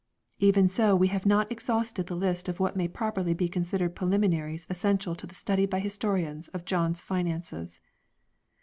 Even 0.39 0.67
so 0.67 0.95
we 0.95 1.09
have 1.09 1.27
not 1.27 1.51
exhausted 1.51 2.07
the 2.07 2.15
list 2.15 2.49
of 2.49 2.59
what 2.59 2.75
may 2.75 2.87
properly 2.87 3.35
be 3.35 3.47
considered 3.47 3.95
preliminaries 3.95 4.65
essential 4.67 5.13
to 5.13 5.27
the 5.27 5.35
study 5.35 5.67
by 5.67 5.77
historians 5.77 6.47
of 6.47 6.65
John's 6.65 6.99
finances. 7.01 7.79